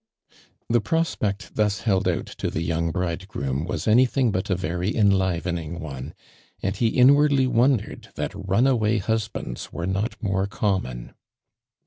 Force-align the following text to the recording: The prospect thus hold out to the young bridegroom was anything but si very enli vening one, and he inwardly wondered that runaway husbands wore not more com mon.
The 0.67 0.81
prospect 0.81 1.53
thus 1.53 1.81
hold 1.81 2.07
out 2.07 2.25
to 2.25 2.49
the 2.49 2.63
young 2.63 2.89
bridegroom 2.89 3.65
was 3.65 3.87
anything 3.87 4.31
but 4.31 4.47
si 4.47 4.55
very 4.55 4.91
enli 4.93 5.39
vening 5.39 5.79
one, 5.79 6.15
and 6.63 6.75
he 6.75 6.87
inwardly 6.87 7.45
wondered 7.45 8.09
that 8.15 8.33
runaway 8.33 8.97
husbands 8.97 9.71
wore 9.71 9.85
not 9.85 10.15
more 10.19 10.47
com 10.47 10.81
mon. 10.81 11.13